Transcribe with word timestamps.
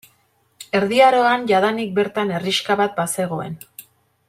Erdi 0.79 1.01
Aroan 1.07 1.45
jadanik 1.51 1.93
bertan 1.99 2.33
herrixka 2.39 2.79
bat 2.83 2.97
bazegoen. 3.03 3.57